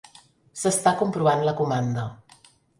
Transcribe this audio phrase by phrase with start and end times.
[0.61, 2.09] S'està comprovant la comanda.